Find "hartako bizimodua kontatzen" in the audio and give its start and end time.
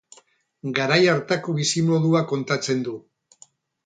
1.11-2.81